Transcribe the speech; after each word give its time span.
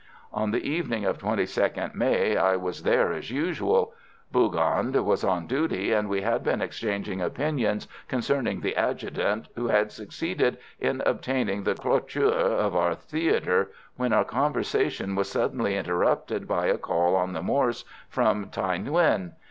On 0.33 0.49
the 0.49 0.67
evening 0.67 1.05
of 1.05 1.19
22nd 1.19 1.93
May 1.93 2.35
I 2.35 2.55
was 2.55 2.81
there 2.81 3.13
as 3.13 3.29
usual; 3.29 3.93
Bougand 4.33 4.95
was 5.05 5.23
on 5.23 5.45
duty, 5.45 5.93
and 5.93 6.09
we 6.09 6.23
had 6.23 6.43
been 6.43 6.59
exchanging 6.59 7.21
opinions 7.21 7.87
concerning 8.07 8.61
the 8.61 8.75
adjutant, 8.75 9.49
who 9.55 9.67
had 9.67 9.91
succeeded 9.91 10.57
in 10.79 11.03
obtaining 11.05 11.65
the 11.65 11.75
clôture 11.75 12.33
of 12.33 12.75
our 12.75 12.95
theatre, 12.95 13.69
when 13.95 14.11
our 14.11 14.25
conversation 14.25 15.13
was 15.13 15.29
suddenly 15.29 15.77
interrupted 15.77 16.47
by 16.47 16.65
a 16.65 16.79
call 16.79 17.15
on 17.15 17.33
the 17.33 17.43
Morse 17.43 17.85
from 18.09 18.47
Thaï 18.47 18.83
Nguyen. 18.83 19.33